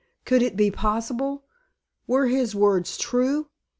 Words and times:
Could 0.25 0.41
it 0.41 0.55
be 0.57 0.71
possible? 0.71 1.43
Were 2.07 2.25
his 2.25 2.55
words 2.55 2.97
true? 2.97 3.51